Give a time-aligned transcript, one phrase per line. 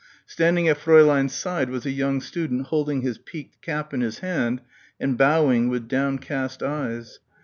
[0.25, 4.61] Standing at Fräulein's side was a young student holding his peaked cap in his hand
[4.99, 7.19] and bowing with downcast eyes.